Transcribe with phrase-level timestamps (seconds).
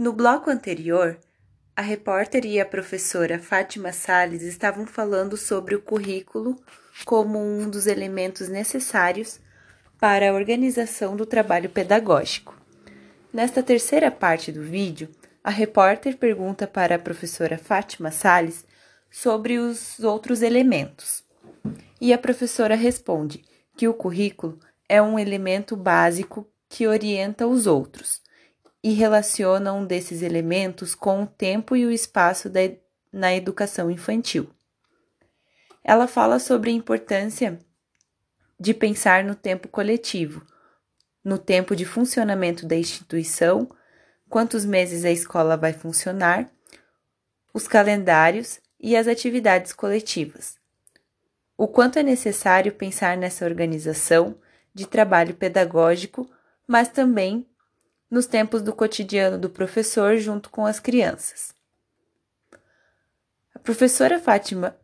[0.00, 1.18] No bloco anterior,
[1.76, 6.56] a repórter e a professora Fátima Sales estavam falando sobre o currículo
[7.04, 9.38] como um dos elementos necessários
[9.98, 12.58] para a organização do trabalho pedagógico.
[13.30, 15.10] Nesta terceira parte do vídeo,
[15.44, 18.64] a repórter pergunta para a professora Fátima Sales
[19.10, 21.22] sobre os outros elementos.
[22.00, 23.44] E a professora responde
[23.76, 24.58] que o currículo
[24.88, 28.22] é um elemento básico que orienta os outros
[28.82, 32.60] e relaciona um desses elementos com o tempo e o espaço da,
[33.12, 34.48] na educação infantil.
[35.84, 37.58] Ela fala sobre a importância
[38.58, 40.44] de pensar no tempo coletivo,
[41.24, 43.70] no tempo de funcionamento da instituição,
[44.28, 46.50] quantos meses a escola vai funcionar,
[47.52, 50.58] os calendários e as atividades coletivas.
[51.56, 54.38] O quanto é necessário pensar nessa organização
[54.72, 56.30] de trabalho pedagógico,
[56.66, 57.46] mas também
[58.10, 61.54] nos tempos do cotidiano do professor junto com as crianças.
[63.54, 64.76] A professora Fátima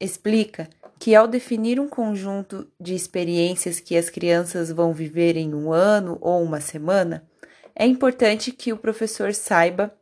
[0.00, 5.72] explica que, ao definir um conjunto de experiências que as crianças vão viver em um
[5.72, 7.28] ano ou uma semana,
[7.74, 9.94] é importante que o professor saiba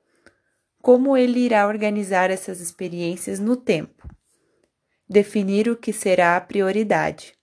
[0.80, 4.08] como ele irá organizar essas experiências no tempo,
[5.08, 7.39] definir o que será a prioridade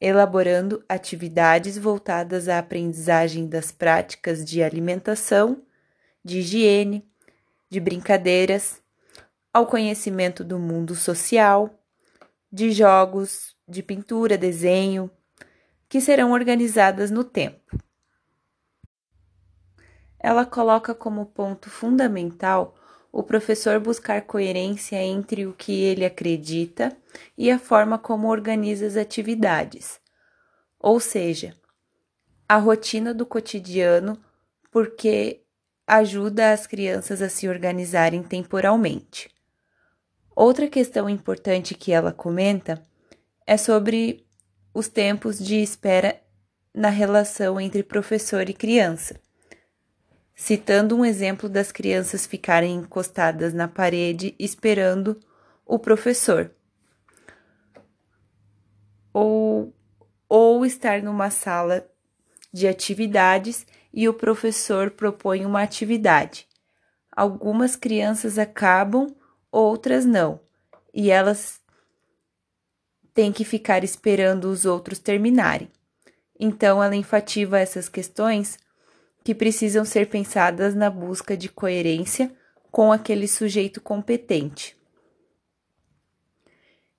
[0.00, 5.62] elaborando atividades voltadas à aprendizagem das práticas de alimentação,
[6.24, 7.08] de higiene,
[7.70, 8.82] de brincadeiras,
[9.52, 11.70] ao conhecimento do mundo social,
[12.52, 15.10] de jogos, de pintura, desenho,
[15.88, 17.78] que serão organizadas no tempo.
[20.18, 22.74] Ela coloca como ponto fundamental
[23.14, 26.90] o professor buscar coerência entre o que ele acredita
[27.38, 30.00] e a forma como organiza as atividades,
[30.80, 31.54] ou seja,
[32.48, 34.18] a rotina do cotidiano,
[34.68, 35.42] porque
[35.86, 39.30] ajuda as crianças a se organizarem temporalmente.
[40.34, 42.82] Outra questão importante que ela comenta
[43.46, 44.26] é sobre
[44.74, 46.20] os tempos de espera
[46.74, 49.14] na relação entre professor e criança
[50.34, 55.18] citando um exemplo das crianças ficarem encostadas na parede esperando
[55.64, 56.50] o professor.
[59.12, 59.72] Ou,
[60.28, 61.88] ou estar numa sala
[62.52, 66.48] de atividades e o professor propõe uma atividade.
[67.16, 69.14] Algumas crianças acabam,
[69.52, 70.40] outras não,
[70.92, 71.60] e elas
[73.14, 75.70] têm que ficar esperando os outros terminarem.
[76.38, 78.58] Então, ela enfatiza essas questões
[79.24, 82.30] que precisam ser pensadas na busca de coerência
[82.70, 84.76] com aquele sujeito competente,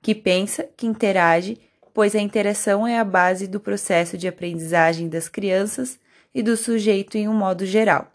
[0.01, 1.59] que pensa, que interage,
[1.93, 5.99] pois a interação é a base do processo de aprendizagem das crianças
[6.33, 8.11] e do sujeito em um modo geral.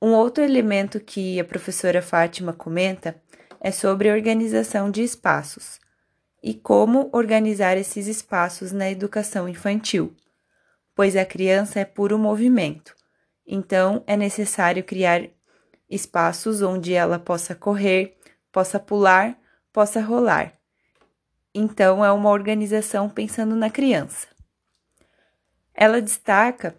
[0.00, 3.20] Um outro elemento que a professora Fátima comenta
[3.60, 5.80] é sobre a organização de espaços
[6.40, 10.14] e como organizar esses espaços na educação infantil
[10.98, 12.92] pois a criança é puro movimento.
[13.46, 15.28] Então, é necessário criar
[15.88, 18.18] espaços onde ela possa correr,
[18.50, 19.38] possa pular,
[19.72, 20.54] possa rolar.
[21.54, 24.26] Então, é uma organização pensando na criança.
[25.72, 26.74] Ela destaca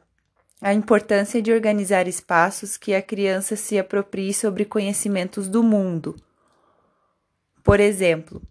[0.60, 6.22] a importância de organizar espaços que a criança se aproprie sobre conhecimentos do mundo.
[7.64, 8.42] Por exemplo,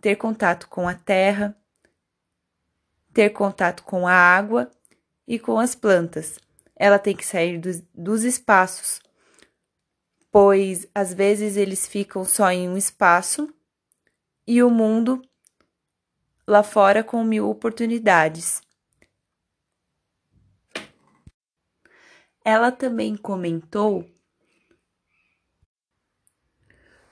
[0.00, 1.56] ter contato com a terra,
[3.14, 4.68] ter contato com a água
[5.26, 6.38] e com as plantas.
[6.76, 9.00] Ela tem que sair dos, dos espaços,
[10.30, 13.52] pois às vezes eles ficam só em um espaço
[14.46, 15.22] e o mundo
[16.46, 18.60] lá fora com mil oportunidades.
[22.44, 24.04] Ela também comentou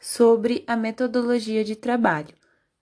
[0.00, 2.34] sobre a metodologia de trabalho,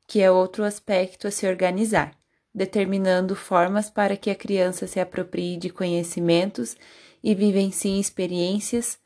[0.06, 2.17] que é outro aspecto a se organizar
[2.58, 6.76] determinando formas para que a criança se aproprie de conhecimentos
[7.22, 8.98] e vivencie experiências,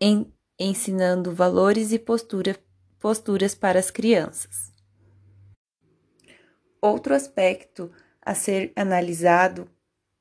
[0.00, 2.56] em, ensinando valores e postura,
[3.00, 4.70] posturas para as crianças.
[6.80, 7.90] Outro aspecto
[8.22, 9.68] a ser analisado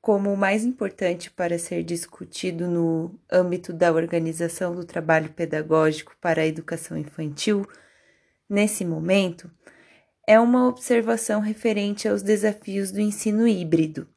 [0.02, 6.44] como o mais importante para ser discutido no âmbito da organização do trabalho pedagógico para
[6.44, 7.68] a educação infantil,
[8.48, 9.50] nesse momento,
[10.28, 14.08] é uma observação referente aos desafios do ensino híbrido.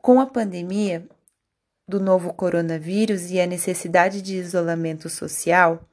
[0.00, 1.06] Com a pandemia
[1.86, 5.86] do novo coronavírus e a necessidade de isolamento social,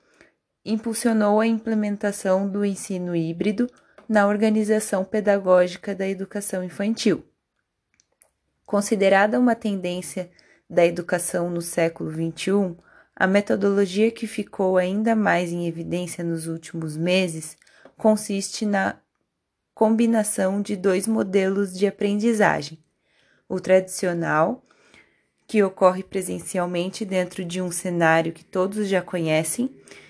[0.63, 3.67] impulsionou a implementação do ensino híbrido
[4.07, 7.25] na organização pedagógica da educação infantil.
[8.65, 10.31] Considerada uma tendência
[10.69, 12.77] da educação no século XXI,
[13.13, 17.57] a metodologia que ficou ainda mais em evidência nos últimos meses
[18.01, 18.95] consiste na
[19.75, 22.83] combinação de dois modelos de aprendizagem:
[23.47, 24.65] o tradicional,
[25.45, 29.69] que ocorre presencialmente dentro de um cenário que todos já conhecem,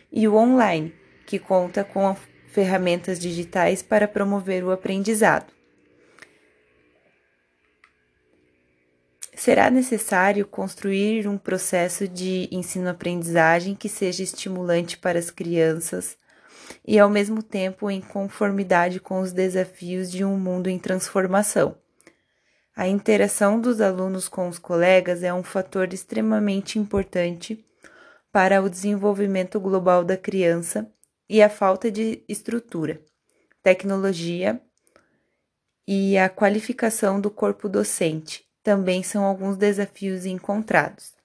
[0.10, 0.96] e o online,
[1.26, 2.16] que conta com
[2.48, 5.52] ferramentas digitais para promover o aprendizado.
[9.36, 16.16] Será necessário construir um processo de ensino-aprendizagem que seja estimulante para as crianças
[16.86, 21.76] e, ao mesmo tempo, em conformidade com os desafios de um mundo em transformação.
[22.76, 27.66] A interação dos alunos com os colegas é um fator extremamente importante
[28.32, 30.90] para o desenvolvimento global da criança
[31.30, 33.02] e a falta de estrutura,
[33.62, 34.62] tecnologia
[35.88, 41.21] e a qualificação do corpo docente também são alguns desafios encontrados.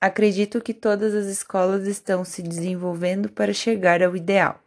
[0.00, 4.58] Acredito que todas as escolas estão se desenvolvendo para chegar ao ideal.